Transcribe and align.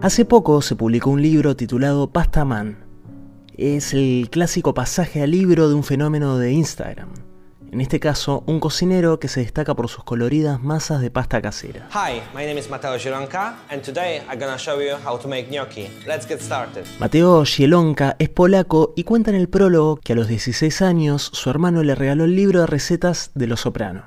Hace 0.00 0.24
poco 0.24 0.62
se 0.62 0.76
publicó 0.76 1.10
un 1.10 1.22
libro 1.22 1.56
titulado 1.56 2.12
Pasta 2.12 2.44
Man. 2.44 2.84
Es 3.56 3.92
el 3.92 4.28
clásico 4.30 4.72
pasaje 4.72 5.22
al 5.22 5.32
libro 5.32 5.68
de 5.68 5.74
un 5.74 5.82
fenómeno 5.82 6.38
de 6.38 6.52
Instagram. 6.52 7.08
En 7.72 7.80
este 7.80 7.98
caso, 7.98 8.44
un 8.46 8.60
cocinero 8.60 9.18
que 9.18 9.26
se 9.26 9.40
destaca 9.40 9.74
por 9.74 9.88
sus 9.88 10.04
coloridas 10.04 10.62
masas 10.62 11.00
de 11.00 11.10
pasta 11.10 11.42
casera. 11.42 11.88
Hi, 11.92 12.22
my 12.32 12.46
name 12.46 12.60
is 12.60 12.70
Mateo 12.70 12.96
Zielonka 12.96 13.56
and 13.70 13.82
today 13.82 14.22
I'm 14.30 14.38
gonna 14.38 14.56
show 14.56 14.80
you 14.80 14.94
how 15.04 15.18
to 15.18 15.26
make 15.26 15.50
gnocchi. 15.50 15.88
Let's 16.06 16.28
get 16.28 16.40
started. 16.40 16.86
Mateo 17.00 17.44
Zielonka 17.44 18.14
es 18.20 18.28
polaco 18.28 18.92
y 18.94 19.02
cuenta 19.02 19.30
en 19.30 19.36
el 19.36 19.48
prólogo 19.48 19.96
que 19.96 20.12
a 20.12 20.16
los 20.16 20.28
16 20.28 20.80
años 20.80 21.28
su 21.32 21.50
hermano 21.50 21.82
le 21.82 21.96
regaló 21.96 22.22
el 22.24 22.36
libro 22.36 22.60
de 22.60 22.66
recetas 22.68 23.32
de 23.34 23.48
Los 23.48 23.62
Soprano. 23.62 24.04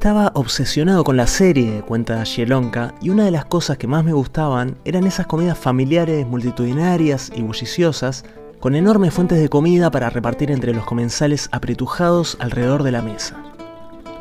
Estaba 0.00 0.32
obsesionado 0.34 1.04
con 1.04 1.18
la 1.18 1.26
serie, 1.26 1.82
cuenta 1.82 2.24
Shielonka, 2.24 2.94
y 3.02 3.10
una 3.10 3.26
de 3.26 3.30
las 3.30 3.44
cosas 3.44 3.76
que 3.76 3.86
más 3.86 4.02
me 4.02 4.14
gustaban 4.14 4.78
eran 4.86 5.06
esas 5.06 5.26
comidas 5.26 5.58
familiares 5.58 6.26
multitudinarias 6.26 7.30
y 7.36 7.42
bulliciosas, 7.42 8.24
con 8.60 8.74
enormes 8.74 9.12
fuentes 9.12 9.38
de 9.38 9.50
comida 9.50 9.90
para 9.90 10.08
repartir 10.08 10.50
entre 10.52 10.72
los 10.72 10.86
comensales 10.86 11.50
apretujados 11.52 12.38
alrededor 12.40 12.82
de 12.82 12.92
la 12.92 13.02
mesa. 13.02 13.44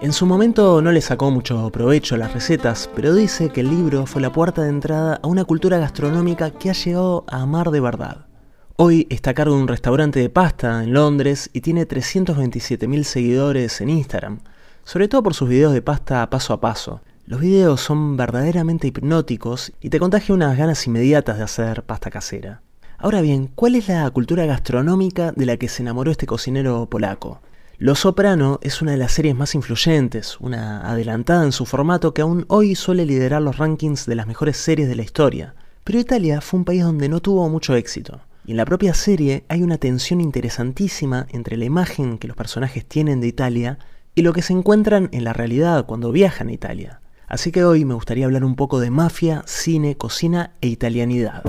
En 0.01 0.11
su 0.11 0.25
momento 0.25 0.81
no 0.81 0.91
le 0.91 0.99
sacó 0.99 1.31
mucho 1.31 1.69
provecho 1.69 2.17
las 2.17 2.33
recetas, 2.33 2.89
pero 2.93 3.15
dice 3.15 3.47
que 3.47 3.61
el 3.61 3.69
libro 3.69 4.05
fue 4.05 4.21
la 4.21 4.33
puerta 4.33 4.63
de 4.63 4.69
entrada 4.71 5.21
a 5.23 5.27
una 5.27 5.45
cultura 5.45 5.77
gastronómica 5.77 6.51
que 6.51 6.71
ha 6.71 6.73
llegado 6.73 7.23
a 7.29 7.43
amar 7.43 7.71
de 7.71 7.79
verdad. 7.79 8.25
Hoy 8.75 9.07
está 9.09 9.29
a 9.29 9.33
cargo 9.33 9.55
de 9.55 9.61
un 9.61 9.69
restaurante 9.69 10.19
de 10.19 10.29
pasta 10.29 10.83
en 10.83 10.91
Londres 10.91 11.49
y 11.53 11.61
tiene 11.61 11.87
327.000 11.87 13.03
seguidores 13.03 13.79
en 13.79 13.89
Instagram 13.91 14.39
sobre 14.83 15.07
todo 15.07 15.23
por 15.23 15.33
sus 15.33 15.49
videos 15.49 15.73
de 15.73 15.81
pasta 15.81 16.29
paso 16.29 16.53
a 16.53 16.61
paso. 16.61 17.01
Los 17.25 17.41
videos 17.41 17.81
son 17.81 18.17
verdaderamente 18.17 18.87
hipnóticos 18.87 19.71
y 19.81 19.89
te 19.89 19.99
contagia 19.99 20.33
unas 20.33 20.57
ganas 20.57 20.87
inmediatas 20.87 21.37
de 21.37 21.43
hacer 21.43 21.83
pasta 21.83 22.09
casera. 22.09 22.61
Ahora 22.97 23.21
bien, 23.21 23.49
¿cuál 23.55 23.75
es 23.75 23.87
la 23.87 24.09
cultura 24.09 24.45
gastronómica 24.45 25.31
de 25.31 25.45
la 25.45 25.57
que 25.57 25.69
se 25.69 25.83
enamoró 25.83 26.11
este 26.11 26.25
cocinero 26.25 26.89
polaco? 26.89 27.41
Los 27.77 27.99
Soprano 27.99 28.59
es 28.61 28.81
una 28.81 28.91
de 28.91 28.97
las 28.97 29.13
series 29.13 29.37
más 29.37 29.55
influyentes, 29.55 30.37
una 30.41 30.81
adelantada 30.81 31.45
en 31.45 31.53
su 31.53 31.65
formato 31.65 32.13
que 32.13 32.21
aún 32.21 32.43
hoy 32.49 32.75
suele 32.75 33.05
liderar 33.05 33.41
los 33.41 33.57
rankings 33.57 34.05
de 34.05 34.15
las 34.15 34.27
mejores 34.27 34.57
series 34.57 34.89
de 34.89 34.95
la 34.95 35.03
historia. 35.03 35.55
Pero 35.85 35.97
Italia 35.97 36.41
fue 36.41 36.57
un 36.57 36.65
país 36.65 36.83
donde 36.83 37.07
no 37.07 37.21
tuvo 37.21 37.47
mucho 37.47 37.75
éxito. 37.75 38.19
Y 38.45 38.51
en 38.51 38.57
la 38.57 38.65
propia 38.65 38.93
serie 38.93 39.45
hay 39.47 39.63
una 39.63 39.77
tensión 39.77 40.19
interesantísima 40.19 41.25
entre 41.29 41.55
la 41.55 41.65
imagen 41.65 42.17
que 42.17 42.27
los 42.27 42.35
personajes 42.35 42.85
tienen 42.85 43.21
de 43.21 43.27
Italia 43.27 43.79
y 44.19 44.21
lo 44.21 44.33
que 44.33 44.41
se 44.41 44.51
encuentran 44.51 45.07
en 45.13 45.23
la 45.23 45.31
realidad 45.31 45.85
cuando 45.85 46.11
viajan 46.11 46.49
a 46.49 46.51
Italia. 46.51 46.99
Así 47.29 47.53
que 47.53 47.63
hoy 47.63 47.85
me 47.85 47.93
gustaría 47.93 48.25
hablar 48.25 48.43
un 48.43 48.57
poco 48.57 48.81
de 48.81 48.91
mafia, 48.91 49.43
cine, 49.45 49.95
cocina 49.95 50.51
e 50.59 50.67
italianidad. 50.67 51.41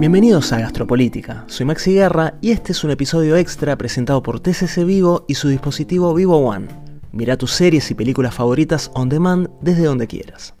Bienvenidos 0.00 0.50
a 0.54 0.60
Gastropolítica, 0.60 1.44
soy 1.48 1.66
Maxi 1.66 1.92
Guerra 1.92 2.38
y 2.40 2.52
este 2.52 2.72
es 2.72 2.82
un 2.82 2.92
episodio 2.92 3.36
extra 3.36 3.76
presentado 3.76 4.22
por 4.22 4.40
TCC 4.40 4.86
Vivo 4.86 5.26
y 5.28 5.34
su 5.34 5.48
dispositivo 5.48 6.14
Vivo 6.14 6.38
One. 6.38 6.68
Mira 7.12 7.36
tus 7.36 7.50
series 7.50 7.90
y 7.90 7.94
películas 7.94 8.34
favoritas 8.34 8.90
on 8.94 9.10
demand 9.10 9.50
desde 9.60 9.84
donde 9.84 10.06
quieras. 10.06 10.54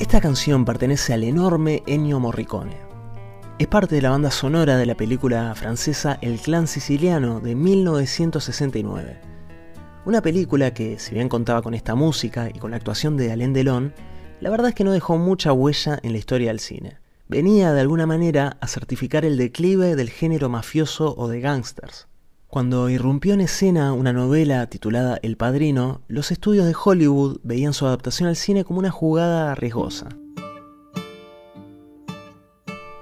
Esta 0.00 0.18
canción 0.22 0.64
pertenece 0.64 1.12
al 1.12 1.24
enorme 1.24 1.82
Ennio 1.86 2.20
Morricone. 2.20 2.78
Es 3.58 3.66
parte 3.66 3.96
de 3.96 4.00
la 4.00 4.08
banda 4.08 4.30
sonora 4.30 4.78
de 4.78 4.86
la 4.86 4.94
película 4.94 5.54
francesa 5.54 6.18
El 6.22 6.40
clan 6.40 6.66
siciliano 6.68 7.40
de 7.40 7.54
1969. 7.54 9.20
Una 10.06 10.22
película 10.22 10.72
que, 10.72 10.98
si 10.98 11.14
bien 11.14 11.28
contaba 11.28 11.60
con 11.60 11.74
esta 11.74 11.94
música 11.94 12.48
y 12.48 12.58
con 12.58 12.70
la 12.70 12.78
actuación 12.78 13.18
de 13.18 13.30
Alain 13.30 13.52
Delon, 13.52 13.92
la 14.40 14.48
verdad 14.48 14.70
es 14.70 14.74
que 14.74 14.84
no 14.84 14.92
dejó 14.92 15.18
mucha 15.18 15.52
huella 15.52 16.00
en 16.02 16.12
la 16.12 16.18
historia 16.18 16.48
del 16.48 16.60
cine. 16.60 16.96
Venía 17.28 17.74
de 17.74 17.82
alguna 17.82 18.06
manera 18.06 18.56
a 18.62 18.68
certificar 18.68 19.26
el 19.26 19.36
declive 19.36 19.96
del 19.96 20.08
género 20.08 20.48
mafioso 20.48 21.14
o 21.18 21.28
de 21.28 21.42
gangsters. 21.42 22.08
Cuando 22.50 22.90
irrumpió 22.90 23.34
en 23.34 23.42
escena 23.42 23.92
una 23.92 24.12
novela 24.12 24.66
titulada 24.66 25.20
El 25.22 25.36
Padrino, 25.36 26.02
los 26.08 26.32
estudios 26.32 26.66
de 26.66 26.74
Hollywood 26.74 27.38
veían 27.44 27.72
su 27.72 27.86
adaptación 27.86 28.28
al 28.28 28.34
cine 28.34 28.64
como 28.64 28.80
una 28.80 28.90
jugada 28.90 29.52
arriesgosa. 29.52 30.08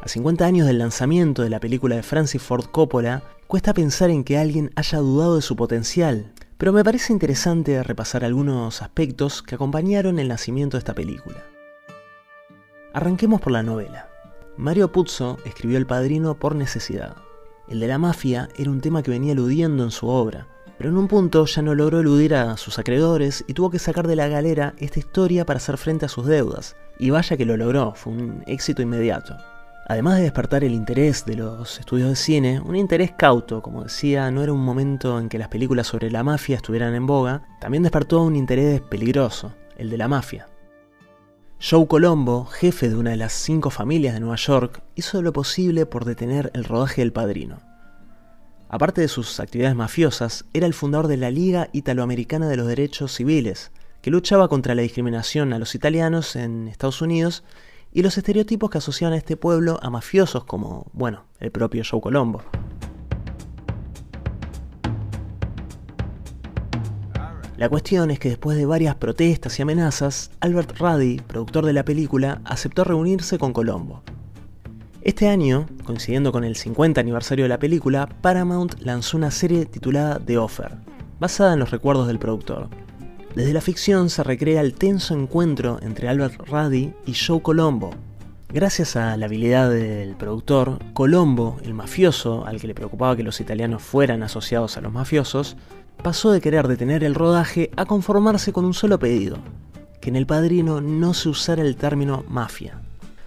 A 0.02 0.06
50 0.06 0.44
años 0.44 0.66
del 0.66 0.76
lanzamiento 0.76 1.40
de 1.40 1.48
la 1.48 1.60
película 1.60 1.96
de 1.96 2.02
Francis 2.02 2.42
Ford 2.42 2.66
Coppola, 2.66 3.22
cuesta 3.46 3.72
pensar 3.72 4.10
en 4.10 4.22
que 4.22 4.36
alguien 4.36 4.70
haya 4.76 4.98
dudado 4.98 5.36
de 5.36 5.42
su 5.42 5.56
potencial, 5.56 6.34
pero 6.58 6.74
me 6.74 6.84
parece 6.84 7.14
interesante 7.14 7.82
repasar 7.82 8.26
algunos 8.26 8.82
aspectos 8.82 9.42
que 9.42 9.54
acompañaron 9.54 10.18
el 10.18 10.28
nacimiento 10.28 10.76
de 10.76 10.80
esta 10.80 10.94
película. 10.94 11.42
Arranquemos 12.92 13.40
por 13.40 13.52
la 13.52 13.62
novela. 13.62 14.10
Mario 14.58 14.92
Puzo 14.92 15.38
escribió 15.46 15.78
El 15.78 15.86
Padrino 15.86 16.38
por 16.38 16.54
necesidad. 16.54 17.27
El 17.68 17.80
de 17.80 17.88
la 17.88 17.98
mafia 17.98 18.48
era 18.56 18.70
un 18.70 18.80
tema 18.80 19.02
que 19.02 19.10
venía 19.10 19.32
eludiendo 19.32 19.84
en 19.84 19.90
su 19.90 20.08
obra, 20.08 20.46
pero 20.78 20.88
en 20.90 20.96
un 20.96 21.08
punto 21.08 21.44
ya 21.44 21.60
no 21.60 21.74
logró 21.74 22.00
eludir 22.00 22.34
a 22.34 22.56
sus 22.56 22.78
acreedores 22.78 23.44
y 23.46 23.52
tuvo 23.52 23.68
que 23.68 23.78
sacar 23.78 24.06
de 24.06 24.16
la 24.16 24.28
galera 24.28 24.74
esta 24.78 25.00
historia 25.00 25.44
para 25.44 25.58
hacer 25.58 25.76
frente 25.76 26.06
a 26.06 26.08
sus 26.08 26.26
deudas. 26.26 26.76
Y 26.98 27.10
vaya 27.10 27.36
que 27.36 27.44
lo 27.44 27.56
logró, 27.56 27.94
fue 27.94 28.12
un 28.12 28.42
éxito 28.46 28.80
inmediato. 28.80 29.36
Además 29.86 30.16
de 30.16 30.22
despertar 30.22 30.64
el 30.64 30.72
interés 30.72 31.24
de 31.24 31.36
los 31.36 31.78
estudios 31.78 32.10
de 32.10 32.16
cine, 32.16 32.60
un 32.60 32.76
interés 32.76 33.12
cauto, 33.12 33.60
como 33.60 33.84
decía, 33.84 34.30
no 34.30 34.42
era 34.42 34.52
un 34.52 34.64
momento 34.64 35.18
en 35.18 35.28
que 35.28 35.38
las 35.38 35.48
películas 35.48 35.86
sobre 35.86 36.10
la 36.10 36.22
mafia 36.22 36.56
estuvieran 36.56 36.94
en 36.94 37.06
boga, 37.06 37.42
también 37.60 37.82
despertó 37.82 38.22
un 38.22 38.36
interés 38.36 38.80
peligroso, 38.80 39.54
el 39.76 39.90
de 39.90 39.98
la 39.98 40.08
mafia. 40.08 40.46
Joe 41.60 41.88
Colombo, 41.88 42.44
jefe 42.44 42.88
de 42.88 42.94
una 42.94 43.10
de 43.10 43.16
las 43.16 43.32
cinco 43.32 43.70
familias 43.70 44.14
de 44.14 44.20
Nueva 44.20 44.36
York, 44.36 44.80
hizo 44.94 45.22
lo 45.22 45.32
posible 45.32 45.86
por 45.86 46.04
detener 46.04 46.52
el 46.54 46.62
rodaje 46.62 47.00
del 47.00 47.12
padrino. 47.12 47.58
Aparte 48.68 49.00
de 49.00 49.08
sus 49.08 49.40
actividades 49.40 49.74
mafiosas, 49.74 50.44
era 50.52 50.68
el 50.68 50.74
fundador 50.74 51.08
de 51.08 51.16
la 51.16 51.32
Liga 51.32 51.68
Italoamericana 51.72 52.48
de 52.48 52.56
los 52.56 52.68
Derechos 52.68 53.12
Civiles, 53.12 53.72
que 54.02 54.12
luchaba 54.12 54.46
contra 54.46 54.76
la 54.76 54.82
discriminación 54.82 55.52
a 55.52 55.58
los 55.58 55.74
italianos 55.74 56.36
en 56.36 56.68
Estados 56.68 57.02
Unidos 57.02 57.42
y 57.92 58.02
los 58.02 58.16
estereotipos 58.16 58.70
que 58.70 58.78
asociaban 58.78 59.14
a 59.14 59.18
este 59.18 59.36
pueblo 59.36 59.80
a 59.82 59.90
mafiosos 59.90 60.44
como, 60.44 60.86
bueno, 60.92 61.24
el 61.40 61.50
propio 61.50 61.82
Joe 61.84 62.00
Colombo. 62.00 62.44
La 67.58 67.68
cuestión 67.68 68.12
es 68.12 68.20
que 68.20 68.28
después 68.28 68.56
de 68.56 68.66
varias 68.66 68.94
protestas 68.94 69.58
y 69.58 69.62
amenazas, 69.62 70.30
Albert 70.38 70.78
Ruddy, 70.78 71.16
productor 71.16 71.66
de 71.66 71.72
la 71.72 71.84
película, 71.84 72.40
aceptó 72.44 72.84
reunirse 72.84 73.36
con 73.36 73.52
Colombo. 73.52 74.04
Este 75.02 75.26
año, 75.26 75.66
coincidiendo 75.84 76.30
con 76.30 76.44
el 76.44 76.54
50 76.54 77.00
aniversario 77.00 77.46
de 77.46 77.48
la 77.48 77.58
película, 77.58 78.08
Paramount 78.20 78.80
lanzó 78.82 79.16
una 79.16 79.32
serie 79.32 79.66
titulada 79.66 80.20
The 80.24 80.38
Offer, 80.38 80.76
basada 81.18 81.54
en 81.54 81.58
los 81.58 81.72
recuerdos 81.72 82.06
del 82.06 82.20
productor. 82.20 82.68
Desde 83.34 83.52
la 83.52 83.60
ficción 83.60 84.08
se 84.08 84.22
recrea 84.22 84.60
el 84.60 84.74
tenso 84.74 85.14
encuentro 85.14 85.80
entre 85.82 86.08
Albert 86.08 86.48
Ruddy 86.48 86.94
y 87.06 87.14
Joe 87.14 87.42
Colombo. 87.42 87.90
Gracias 88.50 88.94
a 88.94 89.16
la 89.16 89.26
habilidad 89.26 89.68
del 89.68 90.14
productor, 90.14 90.78
Colombo, 90.92 91.56
el 91.64 91.74
mafioso 91.74 92.46
al 92.46 92.60
que 92.60 92.68
le 92.68 92.74
preocupaba 92.74 93.16
que 93.16 93.24
los 93.24 93.40
italianos 93.40 93.82
fueran 93.82 94.22
asociados 94.22 94.76
a 94.76 94.80
los 94.80 94.92
mafiosos, 94.92 95.56
pasó 96.02 96.30
de 96.32 96.40
querer 96.40 96.68
detener 96.68 97.04
el 97.04 97.14
rodaje 97.14 97.70
a 97.76 97.84
conformarse 97.84 98.52
con 98.52 98.64
un 98.64 98.74
solo 98.74 98.98
pedido, 98.98 99.38
que 100.00 100.10
en 100.10 100.16
El 100.16 100.26
Padrino 100.26 100.80
no 100.80 101.14
se 101.14 101.28
usara 101.28 101.62
el 101.62 101.76
término 101.76 102.24
mafia. 102.28 102.80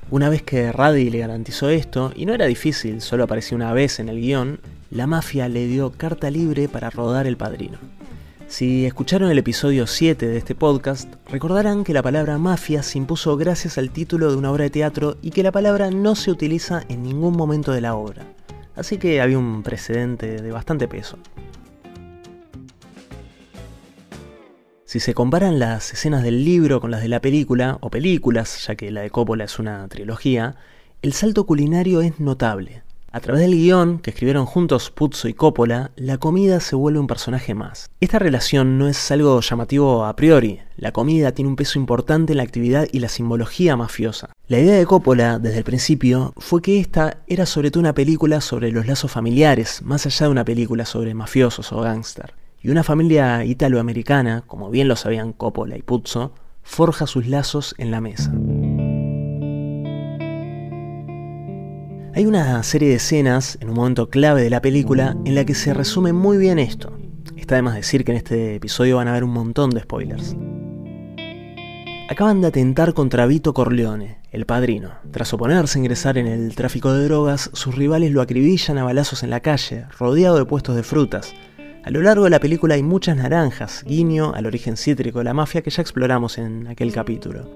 Una 0.09 0.29
vez 0.29 0.41
que 0.41 0.71
Ruddy 0.71 1.09
le 1.09 1.19
garantizó 1.19 1.69
esto, 1.69 2.11
y 2.15 2.25
no 2.25 2.33
era 2.33 2.45
difícil, 2.45 3.01
solo 3.01 3.23
apareció 3.23 3.55
una 3.55 3.71
vez 3.73 3.99
en 3.99 4.09
el 4.09 4.19
guion, 4.19 4.59
la 4.89 5.07
mafia 5.07 5.47
le 5.47 5.67
dio 5.67 5.91
carta 5.91 6.29
libre 6.29 6.67
para 6.67 6.89
rodar 6.89 7.27
El 7.27 7.37
Padrino. 7.37 7.77
Si 8.51 8.85
escucharon 8.85 9.31
el 9.31 9.37
episodio 9.37 9.87
7 9.87 10.27
de 10.27 10.37
este 10.37 10.55
podcast, 10.55 11.13
recordarán 11.29 11.85
que 11.85 11.93
la 11.93 12.03
palabra 12.03 12.37
mafia 12.37 12.83
se 12.83 12.97
impuso 12.97 13.37
gracias 13.37 13.77
al 13.77 13.91
título 13.91 14.29
de 14.29 14.35
una 14.35 14.51
obra 14.51 14.65
de 14.65 14.69
teatro 14.69 15.15
y 15.21 15.31
que 15.31 15.43
la 15.43 15.53
palabra 15.53 15.89
no 15.89 16.15
se 16.15 16.31
utiliza 16.31 16.83
en 16.89 17.03
ningún 17.03 17.37
momento 17.37 17.71
de 17.71 17.79
la 17.79 17.95
obra. 17.95 18.25
Así 18.75 18.97
que 18.97 19.21
había 19.21 19.39
un 19.39 19.63
precedente 19.63 20.41
de 20.41 20.51
bastante 20.51 20.89
peso. 20.89 21.17
Si 24.91 24.99
se 24.99 25.13
comparan 25.13 25.57
las 25.57 25.93
escenas 25.93 26.21
del 26.21 26.43
libro 26.43 26.81
con 26.81 26.91
las 26.91 27.01
de 27.01 27.07
la 27.07 27.21
película, 27.21 27.77
o 27.79 27.89
películas, 27.89 28.67
ya 28.67 28.75
que 28.75 28.91
la 28.91 28.99
de 28.99 29.09
Coppola 29.09 29.45
es 29.45 29.57
una 29.57 29.87
trilogía, 29.87 30.57
el 31.01 31.13
salto 31.13 31.45
culinario 31.45 32.01
es 32.01 32.19
notable. 32.19 32.83
A 33.13 33.21
través 33.21 33.41
del 33.41 33.55
guion 33.55 33.99
que 33.99 34.09
escribieron 34.09 34.45
juntos 34.45 34.91
Puzzo 34.91 35.29
y 35.29 35.33
Coppola, 35.33 35.91
la 35.95 36.17
comida 36.17 36.59
se 36.59 36.75
vuelve 36.75 36.99
un 36.99 37.07
personaje 37.07 37.53
más. 37.53 37.89
Esta 38.01 38.19
relación 38.19 38.77
no 38.77 38.89
es 38.89 39.09
algo 39.11 39.39
llamativo 39.39 40.03
a 40.03 40.13
priori, 40.17 40.59
la 40.75 40.91
comida 40.91 41.31
tiene 41.31 41.47
un 41.47 41.55
peso 41.55 41.79
importante 41.79 42.33
en 42.33 42.37
la 42.37 42.43
actividad 42.43 42.85
y 42.91 42.99
la 42.99 43.07
simbología 43.07 43.77
mafiosa. 43.77 44.33
La 44.49 44.59
idea 44.59 44.75
de 44.75 44.85
Coppola, 44.85 45.39
desde 45.39 45.59
el 45.59 45.63
principio, 45.63 46.33
fue 46.35 46.61
que 46.61 46.81
esta 46.81 47.19
era 47.27 47.45
sobre 47.45 47.71
todo 47.71 47.79
una 47.79 47.93
película 47.93 48.41
sobre 48.41 48.73
los 48.73 48.85
lazos 48.87 49.09
familiares, 49.09 49.81
más 49.83 50.05
allá 50.05 50.25
de 50.25 50.31
una 50.33 50.43
película 50.43 50.83
sobre 50.83 51.13
mafiosos 51.13 51.71
o 51.71 51.79
gángster. 51.79 52.40
Y 52.63 52.69
una 52.69 52.83
familia 52.83 53.43
italoamericana, 53.43 54.43
como 54.45 54.69
bien 54.69 54.87
lo 54.87 54.95
sabían 54.95 55.33
Coppola 55.33 55.77
y 55.77 55.81
Puzzo, 55.81 56.33
forja 56.61 57.07
sus 57.07 57.25
lazos 57.25 57.73
en 57.79 57.89
la 57.89 58.01
mesa. 58.01 58.31
Hay 62.13 62.25
una 62.27 62.61
serie 62.61 62.89
de 62.89 62.95
escenas 62.95 63.57
en 63.61 63.69
un 63.69 63.75
momento 63.75 64.09
clave 64.09 64.43
de 64.43 64.51
la 64.51 64.61
película 64.61 65.17
en 65.25 65.33
la 65.33 65.43
que 65.43 65.55
se 65.55 65.73
resume 65.73 66.13
muy 66.13 66.37
bien 66.37 66.59
esto. 66.59 66.95
Está 67.35 67.55
de 67.55 67.63
más 67.63 67.73
decir 67.73 68.05
que 68.05 68.11
en 68.11 68.17
este 68.17 68.55
episodio 68.55 68.97
van 68.97 69.07
a 69.07 69.11
haber 69.11 69.23
un 69.23 69.31
montón 69.31 69.71
de 69.71 69.81
spoilers. 69.81 70.35
Acaban 72.09 72.41
de 72.41 72.47
atentar 72.47 72.93
contra 72.93 73.25
Vito 73.25 73.55
Corleone, 73.55 74.19
el 74.31 74.45
padrino. 74.45 74.91
Tras 75.09 75.33
oponerse 75.33 75.79
a 75.79 75.81
ingresar 75.81 76.19
en 76.19 76.27
el 76.27 76.53
tráfico 76.53 76.93
de 76.93 77.05
drogas, 77.05 77.49
sus 77.53 77.73
rivales 77.73 78.11
lo 78.11 78.21
acribillan 78.21 78.77
a 78.77 78.83
balazos 78.83 79.23
en 79.23 79.31
la 79.31 79.39
calle, 79.39 79.85
rodeado 79.97 80.37
de 80.37 80.45
puestos 80.45 80.75
de 80.75 80.83
frutas. 80.83 81.33
A 81.83 81.89
lo 81.89 82.03
largo 82.03 82.25
de 82.25 82.29
la 82.29 82.39
película 82.39 82.75
hay 82.75 82.83
muchas 82.83 83.17
naranjas, 83.17 83.83
guiño 83.87 84.33
al 84.35 84.45
origen 84.45 84.77
cítrico 84.77 85.17
de 85.17 85.25
la 85.25 85.33
mafia 85.33 85.63
que 85.63 85.71
ya 85.71 85.81
exploramos 85.81 86.37
en 86.37 86.67
aquel 86.67 86.93
capítulo. 86.93 87.49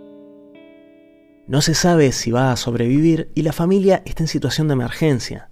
No 1.48 1.62
se 1.62 1.76
sabe 1.76 2.12
si 2.12 2.32
va 2.32 2.52
a 2.52 2.56
sobrevivir 2.56 3.30
y 3.36 3.44
la 3.44 3.54
familia 3.54 4.02
está 4.04 4.24
en 4.24 4.28
situación 4.28 4.68
de 4.68 4.74
emergencia. 4.74 5.50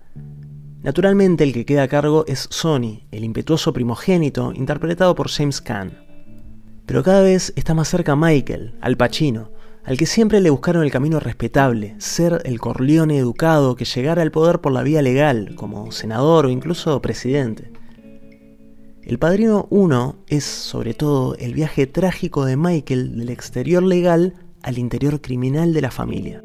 Naturalmente 0.82 1.44
el 1.44 1.54
que 1.54 1.66
queda 1.66 1.84
a 1.84 1.88
cargo 1.88 2.26
es 2.28 2.48
Sonny, 2.50 3.06
el 3.12 3.24
impetuoso 3.24 3.74
primogénito 3.74 4.52
interpretado 4.56 5.14
por 5.14 5.30
James 5.30 5.62
Caan. 5.62 6.04
Pero 6.88 7.04
cada 7.04 7.22
vez 7.22 7.54
está 7.56 7.76
más 7.76 7.90
cerca 7.90 8.16
Michael, 8.16 8.74
al 8.82 8.98
Pacino, 8.98 9.52
al 9.84 9.98
que 9.98 10.08
siempre 10.08 10.42
le 10.42 10.50
buscaron 10.50 10.84
el 10.84 10.92
camino 10.92 11.20
respetable, 11.20 11.94
ser 12.00 12.42
el 12.44 12.60
Corleone 12.60 13.20
educado 13.20 13.76
que 13.76 13.86
llegara 13.86 14.24
al 14.24 14.32
poder 14.32 14.62
por 14.62 14.72
la 14.72 14.82
vía 14.82 15.04
legal, 15.04 15.54
como 15.54 15.92
senador 15.92 16.48
o 16.48 16.50
incluso 16.50 17.00
presidente. 17.04 17.72
El 19.06 19.20
Padrino 19.20 19.68
1 19.70 20.16
es, 20.28 20.46
sobre 20.46 20.94
todo, 20.94 21.36
el 21.36 21.54
viaje 21.54 21.88
trágico 21.88 22.46
de 22.46 22.56
Michael 22.56 23.18
del 23.18 23.30
exterior 23.30 23.84
legal 23.84 24.34
al 24.62 24.78
interior 24.78 25.20
criminal 25.20 25.74
de 25.74 25.82
la 25.82 25.92
familia. 25.92 26.42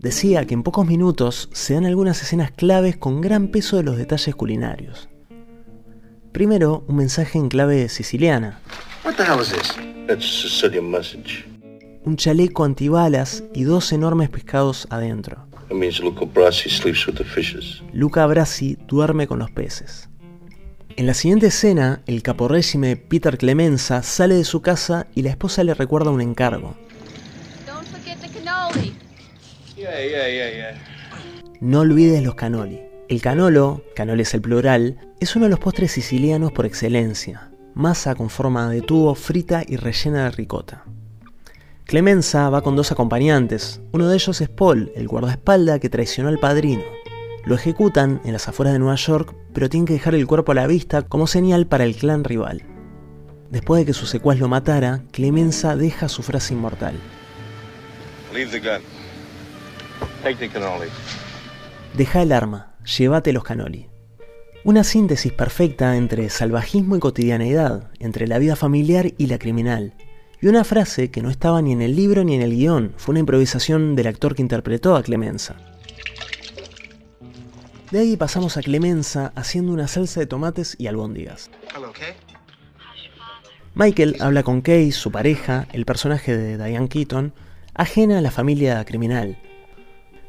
Decía 0.00 0.44
que 0.44 0.54
en 0.54 0.64
pocos 0.64 0.84
minutos 0.84 1.48
se 1.52 1.74
dan 1.74 1.86
algunas 1.86 2.20
escenas 2.20 2.50
claves 2.50 2.96
con 2.96 3.20
gran 3.20 3.48
peso 3.48 3.76
de 3.76 3.84
los 3.84 3.96
detalles 3.96 4.34
culinarios. 4.34 5.08
Primero, 6.32 6.84
un 6.88 6.96
mensaje 6.96 7.38
en 7.38 7.48
clave 7.48 7.88
siciliana. 7.88 8.60
Un 12.04 12.16
chaleco 12.16 12.64
antibalas 12.64 13.44
y 13.54 13.62
dos 13.62 13.92
enormes 13.92 14.28
pescados 14.28 14.88
adentro. 14.90 15.46
Luca 17.92 18.26
Brasi 18.26 18.76
duerme 18.88 19.28
con 19.28 19.38
los 19.38 19.52
peces. 19.52 20.08
En 20.96 21.06
la 21.06 21.14
siguiente 21.14 21.46
escena, 21.46 22.02
el 22.06 22.22
caporrégime 22.22 22.96
Peter 22.96 23.38
Clemenza 23.38 24.02
sale 24.02 24.34
de 24.34 24.44
su 24.44 24.60
casa 24.60 25.06
y 25.14 25.22
la 25.22 25.30
esposa 25.30 25.64
le 25.64 25.72
recuerda 25.74 26.10
un 26.10 26.20
encargo. 26.20 26.76
No 31.60 31.80
olvides 31.80 32.22
los 32.22 32.34
canoli. 32.34 32.80
El 33.08 33.22
canolo, 33.22 33.84
canoli 33.96 34.22
es 34.22 34.34
el 34.34 34.42
plural, 34.42 34.98
es 35.20 35.34
uno 35.34 35.46
de 35.46 35.50
los 35.50 35.60
postres 35.60 35.92
sicilianos 35.92 36.52
por 36.52 36.66
excelencia. 36.66 37.50
Masa 37.74 38.14
con 38.14 38.28
forma 38.28 38.68
de 38.68 38.82
tubo 38.82 39.14
frita 39.14 39.62
y 39.66 39.76
rellena 39.76 40.24
de 40.24 40.30
ricota. 40.30 40.84
Clemenza 41.84 42.50
va 42.50 42.62
con 42.62 42.76
dos 42.76 42.92
acompañantes. 42.92 43.80
Uno 43.92 44.08
de 44.08 44.16
ellos 44.16 44.40
es 44.40 44.48
Paul, 44.48 44.92
el 44.94 45.08
guardaespaldas 45.08 45.80
que 45.80 45.90
traicionó 45.90 46.28
al 46.28 46.38
padrino. 46.38 46.82
Lo 47.44 47.56
ejecutan 47.56 48.20
en 48.24 48.32
las 48.32 48.48
afueras 48.48 48.72
de 48.72 48.78
Nueva 48.78 48.94
York, 48.94 49.34
pero 49.52 49.68
tienen 49.68 49.86
que 49.86 49.94
dejar 49.94 50.14
el 50.14 50.26
cuerpo 50.26 50.52
a 50.52 50.54
la 50.54 50.66
vista 50.68 51.02
como 51.02 51.26
señal 51.26 51.66
para 51.66 51.84
el 51.84 51.96
clan 51.96 52.22
rival. 52.22 52.62
Después 53.50 53.80
de 53.80 53.86
que 53.86 53.92
su 53.92 54.06
secuaz 54.06 54.38
lo 54.38 54.48
matara, 54.48 55.02
Clemenza 55.10 55.76
deja 55.76 56.08
su 56.08 56.22
frase 56.22 56.54
inmortal. 56.54 56.94
Deja 61.96 62.22
el 62.22 62.32
arma, 62.32 62.76
llévate 62.84 63.32
los 63.32 63.44
canoli. 63.44 63.88
Una 64.64 64.84
síntesis 64.84 65.32
perfecta 65.32 65.96
entre 65.96 66.30
salvajismo 66.30 66.96
y 66.96 67.00
cotidianeidad, 67.00 67.90
entre 67.98 68.28
la 68.28 68.38
vida 68.38 68.54
familiar 68.54 69.12
y 69.18 69.26
la 69.26 69.38
criminal. 69.38 69.94
Y 70.40 70.46
una 70.46 70.62
frase 70.62 71.10
que 71.10 71.22
no 71.22 71.30
estaba 71.30 71.60
ni 71.60 71.72
en 71.72 71.82
el 71.82 71.96
libro 71.96 72.22
ni 72.22 72.36
en 72.36 72.42
el 72.42 72.54
guion, 72.54 72.94
fue 72.96 73.12
una 73.12 73.20
improvisación 73.20 73.96
del 73.96 74.06
actor 74.06 74.36
que 74.36 74.42
interpretó 74.42 74.94
a 74.94 75.02
Clemenza. 75.02 75.71
De 77.92 77.98
ahí 77.98 78.16
pasamos 78.16 78.56
a 78.56 78.62
Clemenza 78.62 79.34
haciendo 79.36 79.70
una 79.70 79.86
salsa 79.86 80.18
de 80.18 80.26
tomates 80.26 80.76
y 80.78 80.86
albóndigas. 80.86 81.50
Michael 83.74 84.16
habla 84.20 84.42
con 84.42 84.62
Kay, 84.62 84.92
su 84.92 85.12
pareja, 85.12 85.68
el 85.74 85.84
personaje 85.84 86.34
de 86.34 86.56
Diane 86.56 86.88
Keaton, 86.88 87.34
ajena 87.74 88.16
a 88.16 88.20
la 88.22 88.30
familia 88.30 88.82
criminal. 88.86 89.36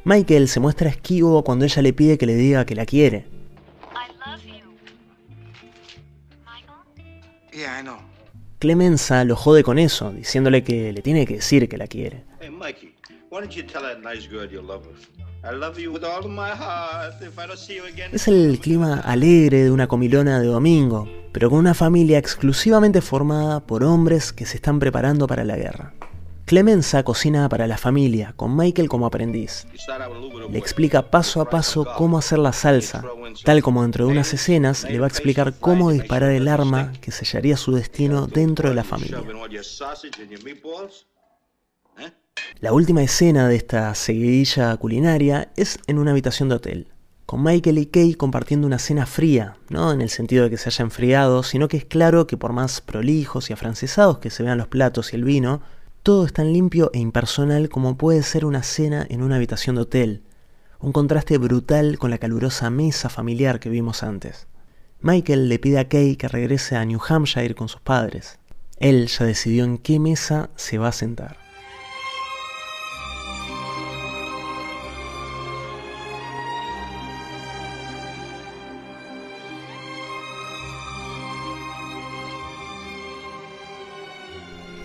Michael 0.04 0.48
se 0.48 0.60
muestra 0.60 0.90
esquivo 0.90 1.42
cuando 1.42 1.64
ella 1.64 1.80
le 1.80 1.94
pide 1.94 2.18
que 2.18 2.26
le 2.26 2.34
diga 2.34 2.66
que 2.66 2.74
la 2.74 2.84
quiere. 2.84 3.28
Clemenza 8.58 9.24
lo 9.24 9.36
jode 9.36 9.62
con 9.62 9.78
eso, 9.78 10.12
diciéndole 10.12 10.62
que 10.62 10.92
le 10.92 11.00
tiene 11.00 11.24
que 11.24 11.36
decir 11.36 11.66
que 11.66 11.78
la 11.78 11.86
quiere. 11.86 12.24
Es 18.12 18.28
el 18.28 18.58
clima 18.60 19.00
alegre 19.00 19.64
de 19.64 19.70
una 19.70 19.86
comilona 19.86 20.40
de 20.40 20.46
domingo, 20.46 21.06
pero 21.32 21.50
con 21.50 21.58
una 21.58 21.74
familia 21.74 22.16
exclusivamente 22.18 23.02
formada 23.02 23.60
por 23.60 23.84
hombres 23.84 24.32
que 24.32 24.46
se 24.46 24.56
están 24.56 24.78
preparando 24.78 25.26
para 25.26 25.44
la 25.44 25.56
guerra. 25.56 25.92
Clemenza 26.46 27.02
cocina 27.02 27.48
para 27.50 27.66
la 27.66 27.76
familia, 27.76 28.32
con 28.36 28.56
Michael 28.56 28.88
como 28.88 29.04
aprendiz. 29.04 29.66
Le 30.50 30.58
explica 30.58 31.10
paso 31.10 31.42
a 31.42 31.50
paso 31.50 31.86
cómo 31.96 32.16
hacer 32.16 32.38
la 32.38 32.52
salsa, 32.54 33.04
tal 33.44 33.62
como 33.62 33.82
dentro 33.82 34.06
de 34.06 34.12
unas 34.12 34.32
escenas 34.32 34.84
le 34.84 34.98
va 34.98 35.06
a 35.06 35.08
explicar 35.08 35.54
cómo 35.60 35.90
disparar 35.90 36.30
el 36.30 36.48
arma 36.48 36.92
que 37.02 37.12
sellaría 37.12 37.58
su 37.58 37.74
destino 37.74 38.26
dentro 38.26 38.70
de 38.70 38.74
la 38.74 38.84
familia. 38.84 39.22
La 42.64 42.72
última 42.72 43.02
escena 43.02 43.46
de 43.46 43.56
esta 43.56 43.94
seguidilla 43.94 44.74
culinaria 44.78 45.52
es 45.54 45.78
en 45.86 45.98
una 45.98 46.12
habitación 46.12 46.48
de 46.48 46.54
hotel, 46.54 46.88
con 47.26 47.42
Michael 47.42 47.76
y 47.76 47.84
Kay 47.84 48.14
compartiendo 48.14 48.66
una 48.66 48.78
cena 48.78 49.04
fría, 49.04 49.58
no 49.68 49.92
en 49.92 50.00
el 50.00 50.08
sentido 50.08 50.44
de 50.44 50.48
que 50.50 50.56
se 50.56 50.70
haya 50.70 50.82
enfriado, 50.82 51.42
sino 51.42 51.68
que 51.68 51.76
es 51.76 51.84
claro 51.84 52.26
que 52.26 52.38
por 52.38 52.54
más 52.54 52.80
prolijos 52.80 53.50
y 53.50 53.52
afrancesados 53.52 54.16
que 54.16 54.30
se 54.30 54.42
vean 54.42 54.56
los 54.56 54.68
platos 54.68 55.12
y 55.12 55.16
el 55.16 55.24
vino, 55.24 55.60
todo 56.02 56.24
es 56.24 56.32
tan 56.32 56.54
limpio 56.54 56.90
e 56.94 57.00
impersonal 57.00 57.68
como 57.68 57.98
puede 57.98 58.22
ser 58.22 58.46
una 58.46 58.62
cena 58.62 59.06
en 59.10 59.22
una 59.22 59.36
habitación 59.36 59.76
de 59.76 59.82
hotel, 59.82 60.22
un 60.80 60.92
contraste 60.92 61.36
brutal 61.36 61.98
con 61.98 62.10
la 62.10 62.16
calurosa 62.16 62.70
mesa 62.70 63.10
familiar 63.10 63.60
que 63.60 63.68
vimos 63.68 64.02
antes. 64.02 64.46
Michael 65.02 65.50
le 65.50 65.58
pide 65.58 65.80
a 65.80 65.88
Kay 65.88 66.16
que 66.16 66.28
regrese 66.28 66.76
a 66.76 66.84
New 66.86 67.00
Hampshire 67.06 67.54
con 67.54 67.68
sus 67.68 67.82
padres. 67.82 68.38
Él 68.78 69.08
ya 69.08 69.26
decidió 69.26 69.64
en 69.64 69.76
qué 69.76 70.00
mesa 70.00 70.48
se 70.56 70.78
va 70.78 70.88
a 70.88 70.92
sentar. 70.92 71.43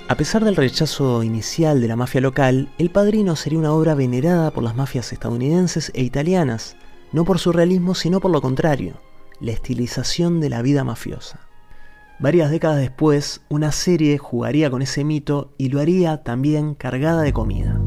A 0.10 0.16
pesar 0.16 0.44
del 0.44 0.56
rechazo 0.56 1.22
inicial 1.22 1.82
de 1.82 1.88
la 1.88 1.96
mafia 1.96 2.20
local, 2.20 2.74
El 2.80 2.90
Padrino 2.90 3.36
sería 3.36 3.60
una 3.60 3.74
obra 3.74 3.94
venerada 3.94 4.50
por 4.50 4.64
las 4.64 4.76
mafias 4.76 5.14
estadounidenses 5.14 5.92
e 5.94 6.02
italianas, 6.02 6.78
no 7.12 7.26
por 7.26 7.38
su 7.38 7.52
realismo, 7.52 7.94
sino 7.94 8.20
por 8.20 8.32
lo 8.32 8.42
contrario, 8.42 9.00
la 9.40 9.52
estilización 9.52 10.40
de 10.40 10.50
la 10.50 10.64
vida 10.64 10.84
mafiosa. 10.84 11.42
Varias 12.18 12.50
décadas 12.50 12.80
después, 12.80 13.42
una 13.50 13.72
serie 13.72 14.18
jugaría 14.18 14.72
con 14.72 14.82
ese 14.82 15.04
mito 15.04 15.54
y 15.60 15.70
lo 15.70 15.80
haría 15.80 16.24
también 16.24 16.74
cargada 16.74 17.22
de 17.22 17.32
comida. 17.32 17.80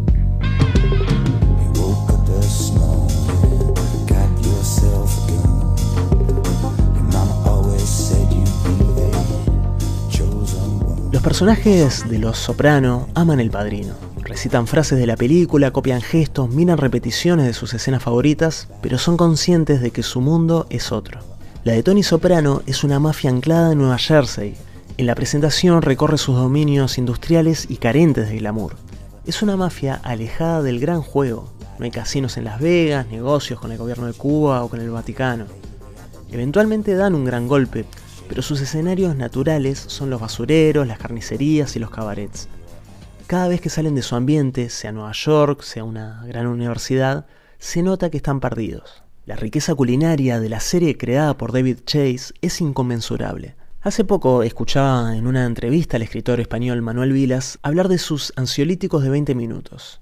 Los 11.22 11.28
personajes 11.28 12.08
de 12.10 12.18
Los 12.18 12.36
Soprano 12.36 13.06
aman 13.14 13.38
el 13.38 13.52
padrino. 13.52 13.94
Recitan 14.24 14.66
frases 14.66 14.98
de 14.98 15.06
la 15.06 15.14
película, 15.14 15.70
copian 15.70 16.00
gestos, 16.00 16.50
miran 16.50 16.78
repeticiones 16.78 17.46
de 17.46 17.52
sus 17.52 17.74
escenas 17.74 18.02
favoritas, 18.02 18.66
pero 18.82 18.98
son 18.98 19.16
conscientes 19.16 19.80
de 19.80 19.92
que 19.92 20.02
su 20.02 20.20
mundo 20.20 20.66
es 20.68 20.90
otro. 20.90 21.20
La 21.62 21.74
de 21.74 21.84
Tony 21.84 22.02
Soprano 22.02 22.62
es 22.66 22.82
una 22.82 22.98
mafia 22.98 23.30
anclada 23.30 23.70
en 23.70 23.78
Nueva 23.78 23.98
Jersey. 23.98 24.56
En 24.96 25.06
la 25.06 25.14
presentación 25.14 25.80
recorre 25.82 26.18
sus 26.18 26.34
dominios 26.34 26.98
industriales 26.98 27.66
y 27.70 27.76
carentes 27.76 28.28
de 28.28 28.38
glamour. 28.38 28.74
Es 29.24 29.42
una 29.42 29.56
mafia 29.56 30.00
alejada 30.02 30.60
del 30.60 30.80
gran 30.80 31.02
juego. 31.02 31.52
No 31.78 31.84
hay 31.84 31.92
casinos 31.92 32.36
en 32.36 32.42
Las 32.42 32.58
Vegas, 32.58 33.06
negocios 33.06 33.60
con 33.60 33.70
el 33.70 33.78
gobierno 33.78 34.06
de 34.06 34.14
Cuba 34.14 34.64
o 34.64 34.68
con 34.68 34.80
el 34.80 34.90
Vaticano. 34.90 35.44
Eventualmente 36.32 36.96
dan 36.96 37.14
un 37.14 37.24
gran 37.24 37.46
golpe, 37.46 37.84
pero 38.28 38.42
sus 38.42 38.60
escenarios 38.60 39.16
naturales 39.16 39.78
son 39.78 40.10
los 40.10 40.20
basureros, 40.20 40.86
las 40.86 40.98
carnicerías 40.98 41.76
y 41.76 41.78
los 41.78 41.90
cabarets. 41.90 42.48
Cada 43.26 43.48
vez 43.48 43.60
que 43.60 43.70
salen 43.70 43.94
de 43.94 44.02
su 44.02 44.14
ambiente, 44.14 44.68
sea 44.68 44.92
Nueva 44.92 45.12
York, 45.12 45.62
sea 45.62 45.84
una 45.84 46.22
gran 46.26 46.46
universidad, 46.46 47.26
se 47.58 47.82
nota 47.82 48.10
que 48.10 48.18
están 48.18 48.40
perdidos. 48.40 49.02
La 49.24 49.36
riqueza 49.36 49.74
culinaria 49.74 50.40
de 50.40 50.48
la 50.48 50.60
serie 50.60 50.98
creada 50.98 51.38
por 51.38 51.52
David 51.52 51.78
Chase 51.86 52.34
es 52.40 52.60
inconmensurable. 52.60 53.54
Hace 53.80 54.04
poco 54.04 54.42
escuchaba 54.42 55.16
en 55.16 55.26
una 55.26 55.44
entrevista 55.44 55.96
al 55.96 56.02
escritor 56.02 56.40
español 56.40 56.82
Manuel 56.82 57.12
Vilas 57.12 57.58
hablar 57.62 57.88
de 57.88 57.98
sus 57.98 58.32
ansiolíticos 58.36 59.02
de 59.02 59.10
20 59.10 59.34
minutos. 59.34 60.00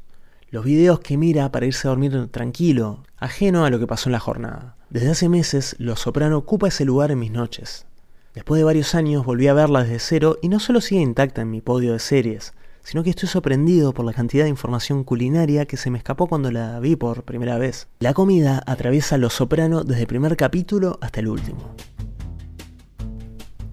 Los 0.51 0.65
videos 0.65 1.01
que 1.01 1.17
mira 1.17 1.53
para 1.53 1.67
irse 1.67 1.87
a 1.87 1.91
dormir 1.91 2.29
tranquilo, 2.29 3.05
ajeno 3.17 3.65
a 3.65 3.71
lo 3.71 3.79
que 3.79 3.87
pasó 3.87 4.09
en 4.09 4.13
la 4.13 4.21
jornada. 4.21 4.77
Desde 4.91 5.11
hace 5.11 5.29
meses, 5.29 5.77
Los 5.79 6.01
Soprano 6.01 6.37
ocupa 6.39 6.69
ese 6.69 6.85
lugar 6.85 7.11
en 7.11 7.21
mis 7.21 7.31
noches. 7.31 7.87
Después 8.35 8.61
de 8.61 8.65
varios 8.65 8.95
años 8.95 9.27
volví 9.27 9.49
a 9.49 9.55
verla 9.55 9.83
desde 9.83 9.99
cero 9.99 10.39
y 10.41 10.49
no 10.49 10.61
solo 10.61 10.81
sigue 10.81 11.01
intacta 11.01 11.43
en 11.43 11.51
mi 11.51 11.61
podio 11.61 11.93
de 11.93 11.99
series, 11.99 12.55
sino 12.85 13.03
que 13.03 13.11
estoy 13.11 13.29
sorprendido 13.29 13.93
por 13.93 14.05
la 14.05 14.13
cantidad 14.13 14.45
de 14.45 14.51
información 14.51 15.03
culinaria 15.03 15.67
que 15.67 15.77
se 15.77 15.91
me 15.91 15.99
escapó 15.99 16.29
cuando 16.29 16.53
la 16.53 16.79
vi 16.79 16.95
por 16.95 17.25
primera 17.25 17.59
vez. 17.59 17.89
La 17.99 18.15
comida 18.15 18.63
atraviesa 18.67 19.19
Los 19.19 19.35
Soprano 19.35 19.83
desde 19.83 20.03
el 20.03 20.07
primer 20.07 20.37
capítulo 20.37 20.97
hasta 21.01 21.19
el 21.19 21.27
último. 21.27 21.75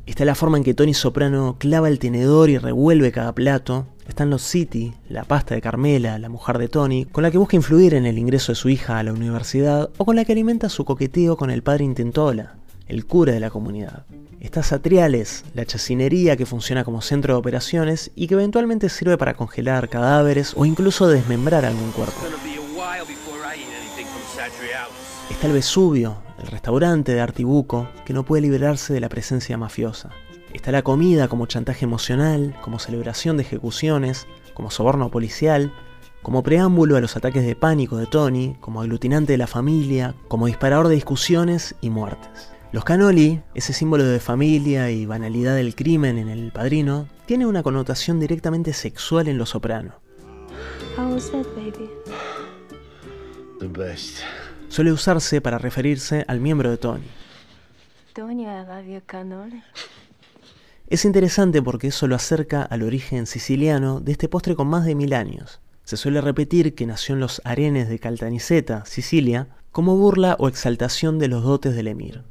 Está 0.07 0.25
la 0.25 0.33
forma 0.33 0.57
en 0.57 0.63
que 0.63 0.73
Tony 0.73 0.95
Soprano 0.95 1.57
clava 1.59 1.87
el 1.87 1.99
tenedor 1.99 2.49
y 2.49 2.57
revuelve 2.57 3.11
cada 3.11 3.35
plato. 3.35 3.85
Están 4.07 4.31
los 4.31 4.41
City, 4.41 4.95
la 5.07 5.25
pasta 5.25 5.53
de 5.53 5.61
Carmela, 5.61 6.17
la 6.17 6.29
mujer 6.29 6.57
de 6.57 6.67
Tony, 6.67 7.05
con 7.05 7.21
la 7.21 7.29
que 7.29 7.37
busca 7.37 7.57
influir 7.57 7.93
en 7.93 8.07
el 8.07 8.17
ingreso 8.17 8.53
de 8.53 8.55
su 8.55 8.69
hija 8.69 8.97
a 8.97 9.03
la 9.03 9.13
universidad 9.13 9.91
o 9.97 10.05
con 10.05 10.15
la 10.15 10.25
que 10.25 10.31
alimenta 10.31 10.69
su 10.69 10.83
coqueteo 10.83 11.37
con 11.37 11.51
el 11.51 11.61
padre 11.61 11.83
Intentola, 11.83 12.55
el 12.87 13.05
cura 13.05 13.33
de 13.33 13.39
la 13.39 13.49
comunidad. 13.49 14.05
Está 14.39 14.63
Satriales, 14.63 15.43
la 15.53 15.65
chacinería 15.65 16.37
que 16.37 16.45
funciona 16.45 16.83
como 16.83 17.01
centro 17.01 17.33
de 17.33 17.39
operaciones 17.39 18.11
y 18.15 18.27
que 18.27 18.35
eventualmente 18.35 18.89
sirve 18.89 19.17
para 19.17 19.33
congelar 19.33 19.89
cadáveres 19.89 20.53
o 20.55 20.65
incluso 20.65 21.07
desmembrar 21.07 21.65
algún 21.65 21.91
cuerpo. 21.91 22.15
Está 25.29 25.47
el 25.47 25.53
Vesubio, 25.53 26.17
el 26.39 26.47
restaurante 26.47 27.13
de 27.13 27.21
Artibuco, 27.21 27.89
que 28.05 28.13
no 28.13 28.23
puede 28.23 28.43
liberarse 28.43 28.93
de 28.93 28.99
la 28.99 29.09
presencia 29.09 29.57
mafiosa. 29.57 30.11
Está 30.53 30.71
la 30.71 30.81
comida 30.81 31.27
como 31.27 31.45
chantaje 31.45 31.85
emocional, 31.85 32.55
como 32.61 32.79
celebración 32.79 33.37
de 33.37 33.43
ejecuciones, 33.43 34.27
como 34.53 34.71
soborno 34.71 35.09
policial, 35.11 35.73
como 36.21 36.43
preámbulo 36.43 36.95
a 36.95 37.01
los 37.01 37.15
ataques 37.15 37.45
de 37.45 37.55
pánico 37.55 37.97
de 37.97 38.05
Tony, 38.05 38.55
como 38.59 38.81
aglutinante 38.81 39.33
de 39.33 39.37
la 39.37 39.47
familia, 39.47 40.15
como 40.27 40.47
disparador 40.47 40.87
de 40.87 40.95
discusiones 40.95 41.75
y 41.81 41.89
muertes. 41.89 42.56
Los 42.73 42.83
canoli, 42.83 43.41
ese 43.55 43.71
símbolo 43.71 44.03
de 44.03 44.19
familia 44.19 44.91
y 44.91 45.05
banalidad 45.05 45.55
del 45.55 45.73
crimen 45.73 46.17
en 46.17 46.27
el 46.27 46.51
padrino, 46.51 47.07
tiene 47.25 47.45
una 47.45 47.63
connotación 47.63 48.19
directamente 48.19 48.73
sexual 48.73 49.29
en 49.29 49.37
Los 49.37 49.49
Soprano. 49.51 49.93
Suele 54.67 54.91
usarse 54.91 55.39
para 55.39 55.57
referirse 55.57 56.25
al 56.27 56.41
miembro 56.41 56.69
de 56.69 56.77
Tony. 56.77 57.07
Es 60.89 61.05
interesante 61.05 61.61
porque 61.61 61.87
eso 61.87 62.07
lo 62.07 62.15
acerca 62.15 62.63
al 62.63 62.83
origen 62.83 63.27
siciliano 63.27 64.01
de 64.01 64.11
este 64.11 64.27
postre 64.27 64.55
con 64.57 64.67
más 64.67 64.85
de 64.85 64.95
mil 64.95 65.13
años. 65.13 65.61
Se 65.85 65.95
suele 65.95 66.19
repetir 66.19 66.75
que 66.75 66.85
nació 66.85 67.15
en 67.15 67.21
los 67.21 67.41
arenes 67.45 67.87
de 67.87 67.99
Caltanissetta, 67.99 68.83
Sicilia, 68.85 69.47
como 69.71 69.95
burla 69.95 70.35
o 70.37 70.49
exaltación 70.49 71.17
de 71.17 71.29
los 71.29 71.43
dotes 71.43 71.73
del 71.73 71.87
emir. 71.87 72.23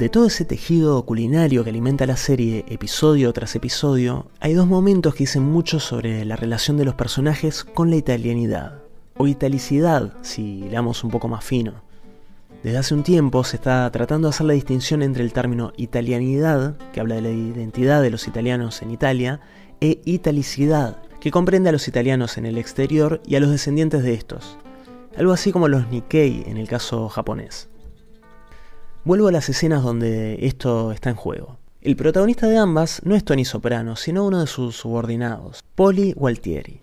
De 0.00 0.08
todo 0.08 0.28
ese 0.28 0.46
tejido 0.46 1.04
culinario 1.04 1.62
que 1.62 1.68
alimenta 1.68 2.06
la 2.06 2.16
serie 2.16 2.64
episodio 2.68 3.34
tras 3.34 3.54
episodio, 3.54 4.28
hay 4.40 4.54
dos 4.54 4.66
momentos 4.66 5.14
que 5.14 5.24
dicen 5.24 5.42
mucho 5.42 5.78
sobre 5.78 6.24
la 6.24 6.36
relación 6.36 6.78
de 6.78 6.86
los 6.86 6.94
personajes 6.94 7.64
con 7.64 7.90
la 7.90 7.96
italianidad, 7.96 8.78
o 9.18 9.26
italicidad, 9.26 10.14
si 10.22 10.60
le 10.60 10.70
damos 10.70 11.04
un 11.04 11.10
poco 11.10 11.28
más 11.28 11.44
fino. 11.44 11.82
Desde 12.62 12.78
hace 12.78 12.94
un 12.94 13.02
tiempo 13.02 13.44
se 13.44 13.56
está 13.56 13.90
tratando 13.92 14.28
de 14.28 14.30
hacer 14.30 14.46
la 14.46 14.54
distinción 14.54 15.02
entre 15.02 15.22
el 15.22 15.34
término 15.34 15.74
italianidad, 15.76 16.78
que 16.94 17.00
habla 17.00 17.16
de 17.16 17.20
la 17.20 17.30
identidad 17.30 18.00
de 18.00 18.08
los 18.08 18.26
italianos 18.26 18.80
en 18.80 18.92
Italia, 18.92 19.40
e 19.82 20.00
italicidad, 20.06 21.02
que 21.20 21.30
comprende 21.30 21.68
a 21.68 21.72
los 21.72 21.88
italianos 21.88 22.38
en 22.38 22.46
el 22.46 22.56
exterior 22.56 23.20
y 23.26 23.34
a 23.34 23.40
los 23.40 23.50
descendientes 23.50 24.02
de 24.02 24.14
estos, 24.14 24.56
algo 25.14 25.34
así 25.34 25.52
como 25.52 25.68
los 25.68 25.90
Nikkei 25.90 26.44
en 26.46 26.56
el 26.56 26.68
caso 26.68 27.10
japonés. 27.10 27.69
Vuelvo 29.02 29.28
a 29.28 29.32
las 29.32 29.48
escenas 29.48 29.82
donde 29.82 30.46
esto 30.46 30.92
está 30.92 31.08
en 31.08 31.16
juego. 31.16 31.56
El 31.80 31.96
protagonista 31.96 32.46
de 32.46 32.58
ambas 32.58 33.00
no 33.06 33.16
es 33.16 33.24
Tony 33.24 33.46
Soprano, 33.46 33.96
sino 33.96 34.26
uno 34.26 34.40
de 34.40 34.46
sus 34.46 34.76
subordinados, 34.76 35.64
Poli 35.74 36.12
Gualtieri. 36.12 36.80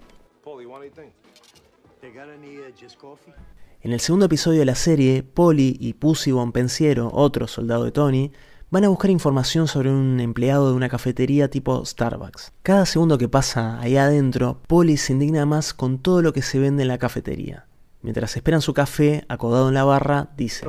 En 3.83 3.93
el 3.93 3.99
segundo 3.99 4.25
episodio 4.25 4.59
de 4.59 4.65
la 4.65 4.73
serie, 4.73 5.21
Poli 5.21 5.77
y 5.79 5.93
Pussy 5.93 6.31
Bonpensiero, 6.31 7.11
otro 7.13 7.47
soldado 7.47 7.83
de 7.83 7.91
Tony, 7.91 8.31
van 8.71 8.83
a 8.83 8.89
buscar 8.89 9.11
información 9.11 9.67
sobre 9.67 9.91
un 9.91 10.19
empleado 10.19 10.71
de 10.71 10.75
una 10.75 10.89
cafetería 10.89 11.51
tipo 11.51 11.85
Starbucks. 11.85 12.51
Cada 12.63 12.87
segundo 12.87 13.19
que 13.19 13.29
pasa 13.29 13.79
ahí 13.79 13.95
adentro, 13.95 14.59
Polly 14.67 14.97
se 14.97 15.13
indigna 15.13 15.45
más 15.45 15.75
con 15.75 15.99
todo 15.99 16.23
lo 16.23 16.33
que 16.33 16.41
se 16.41 16.57
vende 16.57 16.81
en 16.81 16.87
la 16.87 16.97
cafetería. 16.97 17.67
Mientras 18.01 18.35
esperan 18.35 18.61
su 18.61 18.73
café, 18.73 19.23
acodado 19.29 19.67
en 19.67 19.75
la 19.75 19.83
barra, 19.83 20.31
dice... 20.35 20.65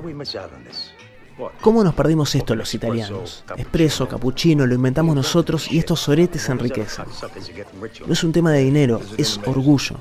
¿Cómo 1.61 1.85
nos 1.85 1.95
perdimos 1.95 2.35
esto 2.35 2.55
los 2.55 2.75
italianos? 2.75 3.45
Espresso, 3.57 4.09
cappuccino, 4.09 4.67
lo 4.67 4.75
inventamos 4.75 5.15
nosotros 5.15 5.71
y 5.71 5.79
estos 5.79 6.01
soretes 6.01 6.49
enriquecen. 6.49 7.05
No 8.07 8.13
es 8.13 8.25
un 8.25 8.33
tema 8.33 8.53
de 8.53 8.61
dinero, 8.61 9.01
es 9.17 9.39
orgullo. 9.47 9.97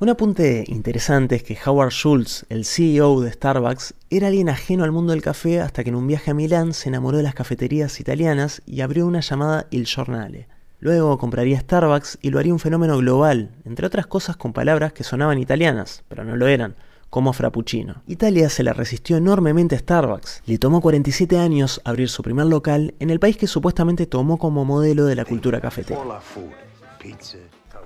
Un 0.00 0.08
apunte 0.08 0.64
interesante 0.66 1.36
es 1.36 1.42
que 1.42 1.56
Howard 1.64 1.92
Schultz, 1.92 2.44
el 2.48 2.64
CEO 2.64 3.20
de 3.20 3.32
Starbucks, 3.32 3.94
era 4.10 4.26
alguien 4.28 4.48
ajeno 4.48 4.84
al 4.84 4.92
mundo 4.92 5.12
del 5.12 5.22
café 5.22 5.60
hasta 5.60 5.82
que 5.82 5.90
en 5.90 5.96
un 5.96 6.06
viaje 6.06 6.32
a 6.32 6.34
Milán 6.34 6.72
se 6.72 6.88
enamoró 6.88 7.16
de 7.16 7.22
las 7.22 7.34
cafeterías 7.34 8.00
italianas 8.00 8.62
y 8.66 8.80
abrió 8.80 9.06
una 9.06 9.20
llamada 9.20 9.66
Il 9.70 9.86
Giornale. 9.86 10.48
Luego 10.80 11.16
compraría 11.18 11.60
Starbucks 11.60 12.18
y 12.20 12.30
lo 12.30 12.38
haría 12.38 12.52
un 12.52 12.58
fenómeno 12.58 12.98
global, 12.98 13.52
entre 13.64 13.86
otras 13.86 14.06
cosas 14.06 14.36
con 14.36 14.52
palabras 14.52 14.92
que 14.92 15.04
sonaban 15.04 15.38
italianas, 15.38 16.02
pero 16.08 16.24
no 16.24 16.36
lo 16.36 16.46
eran 16.48 16.74
como 17.14 17.32
Frappuccino. 17.32 18.02
Italia 18.08 18.50
se 18.50 18.64
la 18.64 18.72
resistió 18.72 19.16
enormemente 19.16 19.76
a 19.76 19.78
Starbucks. 19.78 20.42
Le 20.46 20.58
tomó 20.58 20.80
47 20.80 21.38
años 21.38 21.80
abrir 21.84 22.08
su 22.08 22.24
primer 22.24 22.46
local 22.46 22.94
en 22.98 23.08
el 23.08 23.20
país 23.20 23.36
que 23.36 23.46
supuestamente 23.46 24.06
tomó 24.06 24.36
como 24.36 24.64
modelo 24.64 25.04
de 25.04 25.14
la 25.14 25.24
cultura 25.24 25.60
cafetera. 25.60 26.00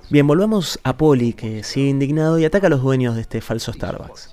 Bien, 0.09 0.25
volvamos 0.25 0.79
a 0.81 0.97
Poli, 0.97 1.33
que 1.33 1.61
sigue 1.63 1.89
indignado 1.89 2.39
y 2.39 2.45
ataca 2.45 2.65
a 2.65 2.69
los 2.71 2.81
dueños 2.81 3.13
de 3.13 3.21
este 3.21 3.39
falso 3.39 3.71
Starbucks. 3.71 4.31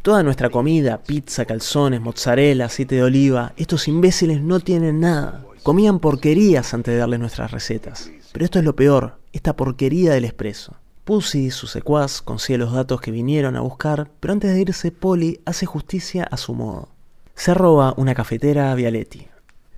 Toda 0.00 0.22
nuestra 0.22 0.48
comida, 0.48 1.02
pizza, 1.02 1.44
calzones, 1.44 2.00
mozzarella, 2.00 2.64
aceite 2.64 2.94
de 2.94 3.02
oliva, 3.02 3.52
estos 3.58 3.86
imbéciles 3.86 4.40
no 4.40 4.60
tienen 4.60 4.98
nada. 4.98 5.44
Comían 5.62 5.98
porquerías 5.98 6.72
antes 6.72 6.94
de 6.94 7.00
darles 7.00 7.20
nuestras 7.20 7.50
recetas. 7.50 8.10
Pero 8.32 8.46
esto 8.46 8.58
es 8.60 8.64
lo 8.64 8.74
peor, 8.74 9.18
esta 9.34 9.54
porquería 9.54 10.14
del 10.14 10.24
expreso. 10.24 10.74
Pussy, 11.06 11.52
su 11.52 11.68
secuaz, 11.68 12.20
consigue 12.20 12.58
los 12.58 12.72
datos 12.72 13.00
que 13.00 13.12
vinieron 13.12 13.54
a 13.54 13.60
buscar, 13.60 14.10
pero 14.18 14.32
antes 14.32 14.52
de 14.52 14.60
irse, 14.60 14.90
Polly 14.90 15.40
hace 15.44 15.64
justicia 15.64 16.24
a 16.24 16.36
su 16.36 16.52
modo. 16.52 16.88
Se 17.36 17.54
roba 17.54 17.94
una 17.96 18.12
cafetera 18.12 18.72
a 18.72 18.74
Vialetti. 18.74 19.28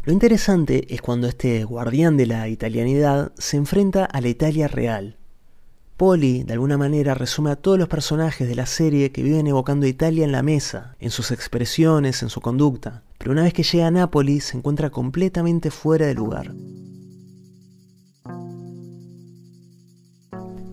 Lo 0.04 0.14
interesante 0.14 0.86
es 0.88 1.02
cuando 1.02 1.26
este 1.26 1.64
guardián 1.64 2.16
de 2.16 2.24
la 2.24 2.48
italianidad 2.48 3.32
se 3.36 3.58
enfrenta 3.58 4.06
a 4.06 4.22
la 4.22 4.28
Italia 4.28 4.68
real. 4.68 5.18
Polly, 5.98 6.44
de 6.44 6.54
alguna 6.54 6.78
manera, 6.78 7.12
resume 7.12 7.50
a 7.50 7.56
todos 7.56 7.78
los 7.78 7.88
personajes 7.88 8.48
de 8.48 8.54
la 8.54 8.64
serie 8.64 9.12
que 9.12 9.22
viven 9.22 9.48
evocando 9.48 9.86
Italia 9.86 10.24
en 10.24 10.32
la 10.32 10.42
mesa, 10.42 10.96
en 10.98 11.10
sus 11.10 11.30
expresiones, 11.30 12.22
en 12.22 12.30
su 12.30 12.40
conducta, 12.40 13.02
pero 13.18 13.32
una 13.32 13.42
vez 13.42 13.52
que 13.52 13.64
llega 13.64 13.88
a 13.88 13.90
Nápoles 13.90 14.44
se 14.44 14.56
encuentra 14.56 14.88
completamente 14.88 15.70
fuera 15.70 16.06
de 16.06 16.14
lugar. 16.14 16.54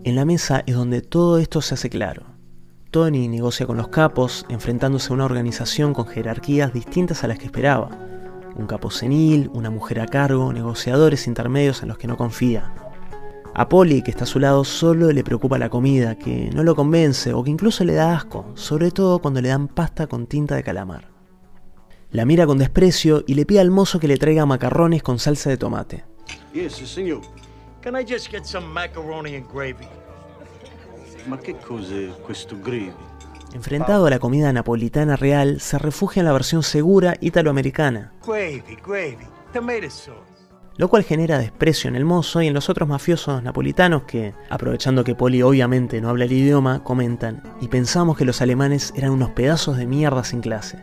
En 0.06 0.16
la 0.16 0.24
mesa 0.24 0.64
es 0.68 0.76
donde 0.76 1.02
todo 1.02 1.40
esto 1.40 1.64
se 1.64 1.74
hace 1.74 1.90
claro. 1.90 2.28
Tony 2.92 3.28
negocia 3.28 3.66
con 3.66 3.76
los 3.76 3.88
capos, 3.88 4.46
enfrentándose 4.50 5.10
a 5.10 5.16
una 5.16 5.26
organización 5.26 5.96
con 5.96 6.06
jerarquías 6.06 6.72
distintas 6.72 7.24
a 7.24 7.28
las 7.28 7.40
que 7.40 7.46
esperaba. 7.46 7.90
Un 8.56 8.68
capo 8.68 8.92
senil, 8.92 9.50
una 9.56 9.72
mujer 9.72 10.00
a 10.00 10.06
cargo, 10.06 10.54
negociadores 10.54 11.26
intermedios 11.26 11.82
en 11.82 11.88
los 11.88 11.98
que 11.98 12.06
no 12.06 12.18
confía. 12.18 12.72
A 13.56 13.68
Polly, 13.68 14.04
que 14.04 14.12
está 14.12 14.26
a 14.26 14.28
su 14.28 14.40
lado, 14.40 14.64
solo 14.64 15.12
le 15.12 15.24
preocupa 15.24 15.58
la 15.58 15.70
comida, 15.70 16.20
que 16.20 16.52
no 16.54 16.62
lo 16.62 16.76
convence 16.76 17.34
o 17.34 17.44
que 17.44 17.50
incluso 17.50 17.84
le 17.84 17.96
da 17.96 18.16
asco, 18.16 18.52
sobre 18.54 18.92
todo 18.92 19.18
cuando 19.18 19.42
le 19.42 19.50
dan 19.50 19.68
pasta 19.68 20.06
con 20.06 20.28
tinta 20.28 20.54
de 20.54 20.62
calamar. 20.62 21.10
La 22.12 22.26
mira 22.26 22.46
con 22.46 22.60
desprecio 22.60 23.24
y 23.26 23.34
le 23.34 23.48
pide 23.48 23.60
al 23.60 23.72
mozo 23.72 24.00
que 24.00 24.08
le 24.08 24.18
traiga 24.18 24.46
macarrones 24.46 25.02
con 25.02 25.18
salsa 25.18 25.50
de 25.50 25.58
tomate. 25.58 26.04
Can 27.86 27.96
I 27.96 28.04
just 28.04 28.32
get 28.32 28.46
some 28.46 28.66
macaroni 28.66 29.36
and 29.36 29.46
gravy? 29.48 29.88
Ma 31.28 31.38
che 31.38 31.56
cos'è 31.56 32.10
questo 32.24 32.58
gravy? 32.60 32.92
Enfrentado 33.54 34.08
a 34.08 34.10
la 34.10 34.18
comida 34.18 34.52
napolitana 34.52 35.16
real, 35.16 35.62
se 35.62 35.78
refugia 35.78 36.22
en 36.22 36.26
la 36.26 36.34
versión 36.34 36.64
segura 36.64 37.16
italoamericana, 37.22 38.12
Gravy, 38.26 38.76
gravy, 38.84 39.28
tomato 39.54 39.88
sauce. 39.92 40.34
lo 40.78 40.88
cual 40.88 41.04
genera 41.04 41.38
desprecio 41.38 41.88
en 41.88 41.96
el 41.96 42.06
mozo 42.06 42.42
y 42.42 42.48
en 42.48 42.56
los 42.56 42.70
otros 42.70 42.90
mafiosos 42.90 43.44
napolitanos 43.44 44.02
que, 44.06 44.34
aprovechando 44.50 45.04
que 45.04 45.14
Poli 45.14 45.44
obviamente 45.44 46.02
no 46.02 46.10
habla 46.10 46.26
el 46.26 46.32
idioma, 46.32 46.84
comentan, 46.84 47.44
y 47.62 47.68
pensamos 47.68 48.18
que 48.18 48.26
los 48.26 48.42
alemanes 48.42 48.94
eran 48.96 49.12
unos 49.12 49.30
pedazos 49.30 49.78
de 49.78 49.86
mierda 49.86 50.24
sin 50.24 50.42
clase. 50.42 50.80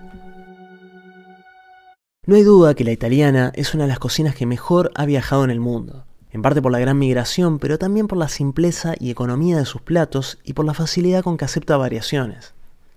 No 2.27 2.37
hay 2.37 2.45
duda 2.45 2.75
que 2.75 2.85
la 2.85 2.93
italiana 2.93 3.51
es 3.57 3.75
una 3.75 3.85
de 3.85 3.89
las 3.89 3.99
cocinas 3.99 4.37
que 4.37 4.47
mejor 4.47 4.93
ha 4.95 5.05
viajado 5.05 5.43
en 5.43 5.51
el 5.51 5.59
mundo, 5.59 6.07
en 6.33 6.43
parte 6.43 6.63
por 6.63 6.73
la 6.73 6.79
gran 6.79 6.99
migración, 6.99 7.59
pero 7.59 7.79
también 7.79 8.09
por 8.09 8.19
la 8.19 8.29
simpleza 8.29 8.95
y 8.99 9.11
economía 9.11 9.59
de 9.59 9.67
sus 9.67 9.83
platos 9.83 10.39
y 10.45 10.55
por 10.55 10.65
la 10.65 10.75
facilidad 10.75 11.23
con 11.23 11.37
que 11.37 11.45
acepta 11.45 11.77
variaciones. 11.77 12.55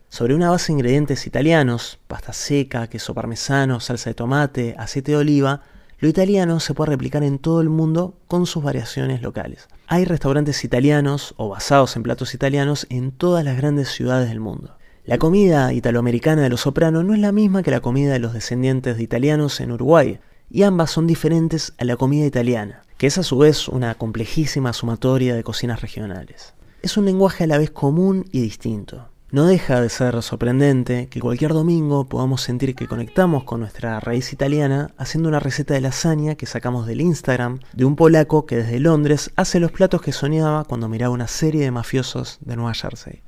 Sobre 0.10 0.36
una 0.36 0.50
base 0.50 0.68
de 0.68 0.74
ingredientes 0.74 1.28
italianos, 1.28 2.00
pasta 2.08 2.32
seca, 2.32 2.88
queso 2.88 3.14
parmesano, 3.14 3.82
salsa 3.82 4.10
de 4.10 4.14
tomate, 4.14 4.76
aceite 4.78 5.12
de 5.12 5.18
oliva, 5.18 5.64
lo 6.00 6.08
italiano 6.08 6.60
se 6.60 6.74
puede 6.74 6.92
replicar 6.92 7.24
en 7.24 7.40
todo 7.40 7.60
el 7.60 7.70
mundo 7.70 8.16
con 8.28 8.46
sus 8.46 8.64
variaciones 8.64 9.22
locales. 9.22 9.68
Hay 9.88 10.06
restaurantes 10.06 10.64
italianos 10.64 11.34
o 11.38 11.50
basados 11.50 11.96
en 11.96 12.04
platos 12.04 12.34
italianos 12.34 12.88
en 12.90 13.12
todas 13.12 13.44
las 13.44 13.58
grandes 13.58 13.90
ciudades 13.90 14.30
del 14.30 14.40
mundo. 14.40 14.78
La 15.04 15.18
comida 15.18 15.74
italoamericana 15.74 16.42
de 16.42 16.50
los 16.50 16.62
soprano 16.62 17.04
no 17.04 17.14
es 17.14 17.20
la 17.20 17.32
misma 17.32 17.64
que 17.64 17.72
la 17.72 17.82
comida 17.82 18.14
de 18.14 18.20
los 18.20 18.34
descendientes 18.34 18.98
de 18.98 19.04
italianos 19.04 19.60
en 19.60 19.72
Uruguay, 19.72 20.20
y 20.50 20.64
ambas 20.64 20.92
son 20.92 21.08
diferentes 21.08 21.74
a 21.78 21.86
la 21.86 21.98
comida 21.98 22.26
italiana, 22.26 22.85
que 22.98 23.08
es 23.08 23.18
a 23.18 23.24
su 23.24 23.38
vez 23.38 23.68
una 23.68 23.96
complejísima 23.96 24.74
sumatoria 24.74 25.36
de 25.36 25.44
cocinas 25.44 25.82
regionales. 25.82 26.54
Es 26.82 26.98
un 26.98 27.06
lenguaje 27.06 27.46
a 27.46 27.48
la 27.48 27.58
vez 27.58 27.72
común 27.72 28.26
y 28.32 28.42
distinto. 28.42 29.10
No 29.32 29.46
deja 29.48 29.82
de 29.82 29.90
ser 29.90 30.22
sorprendente 30.22 31.08
que 31.10 31.20
cualquier 31.20 31.52
domingo 31.52 32.06
podamos 32.06 32.42
sentir 32.42 32.76
que 32.76 32.88
conectamos 32.88 33.44
con 33.44 33.60
nuestra 33.60 34.00
raíz 34.00 34.32
italiana 34.32 34.92
haciendo 34.98 35.28
una 35.28 35.40
receta 35.40 35.74
de 35.74 35.82
lasaña 35.82 36.36
que 36.36 36.46
sacamos 36.46 36.86
del 36.88 37.02
Instagram 37.02 37.60
de 37.74 37.86
un 37.86 37.96
polaco 37.96 38.46
que 38.46 38.58
desde 38.58 38.80
Londres 38.80 39.32
hace 39.36 39.60
los 39.60 39.72
platos 39.72 40.02
que 40.02 40.14
soñaba 40.14 40.64
cuando 40.64 40.88
miraba 40.88 41.14
una 41.14 41.28
serie 41.28 41.64
de 41.64 41.72
mafiosos 41.72 42.38
de 42.42 42.56
Nueva 42.56 42.76
Jersey. 42.76 43.24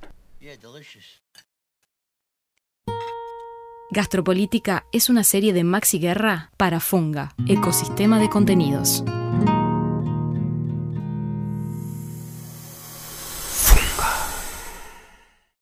Gastropolítica 3.89 4.86
es 4.91 5.09
una 5.09 5.24
serie 5.24 5.51
de 5.51 5.63
Maxi 5.63 6.00
Guerra 6.00 6.51
para 6.57 6.79
Funga, 6.79 7.33
ecosistema 7.47 8.19
de 8.19 8.29
contenidos. 8.29 9.03